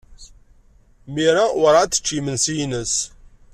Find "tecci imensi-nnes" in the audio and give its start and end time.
1.91-2.95